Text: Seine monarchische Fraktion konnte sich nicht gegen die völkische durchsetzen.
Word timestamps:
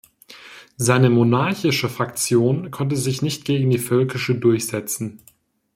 Seine 0.77 1.11
monarchische 1.11 1.87
Fraktion 1.87 2.71
konnte 2.71 2.95
sich 2.95 3.21
nicht 3.21 3.45
gegen 3.45 3.69
die 3.69 3.77
völkische 3.77 4.33
durchsetzen. 4.33 5.19